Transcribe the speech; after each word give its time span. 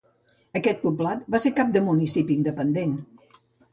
Aquest 0.59 0.81
poblat 0.85 1.21
va 1.35 1.41
ser 1.45 1.53
cap 1.61 1.71
de 1.77 1.85
municipi 1.91 2.37
independent. 2.39 2.97